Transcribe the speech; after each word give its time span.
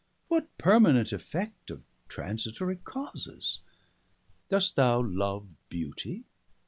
what 0.29 0.47
permanent 0.57 1.11
effect 1.13 1.69
Of 1.69 1.83
transitory 2.07 2.77
causes? 2.77 3.59
Dost 4.49 4.75
thou 4.75 4.99
love 5.03 5.47
Beauty? 5.69 6.23